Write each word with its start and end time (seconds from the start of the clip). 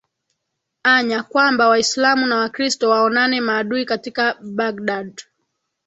anya 0.83 1.23
kwamba 1.23 1.67
waislamu 1.67 2.27
na 2.27 2.37
wakristo 2.37 2.89
waonane 2.89 3.41
maadui 3.41 3.85
katika 3.85 4.37
baghdad 4.41 5.21